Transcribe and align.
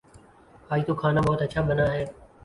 آج 0.71 0.81
تو 0.87 0.93
کھانا 1.01 1.21
بہت 1.27 1.41
اچھا 1.41 1.61
بنا 1.67 1.85
ہے 1.93 2.03